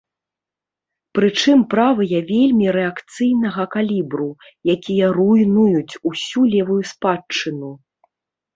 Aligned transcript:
Прычым, 1.19 1.59
правыя 1.73 2.19
вельмі 2.31 2.65
рэакцыйнага 2.77 3.63
калібру, 3.77 4.27
якія 4.77 5.13
руйнуюць 5.21 5.99
усю 6.13 6.41
левую 6.57 6.83
спадчыну. 6.97 7.71